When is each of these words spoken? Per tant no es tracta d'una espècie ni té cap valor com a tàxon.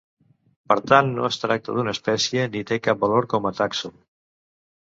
Per 0.71 0.77
tant 0.91 1.11
no 1.17 1.27
es 1.27 1.37
tracta 1.43 1.75
d'una 1.75 1.93
espècie 1.97 2.47
ni 2.57 2.65
té 2.73 2.81
cap 2.89 3.07
valor 3.07 3.31
com 3.35 3.47
a 3.51 3.53
tàxon. 3.63 3.99